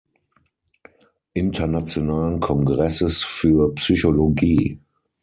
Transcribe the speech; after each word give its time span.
Internationalen 1.35 2.39
Kongresses 2.39 3.23
für 3.23 3.71
Psychologie. 3.75 4.79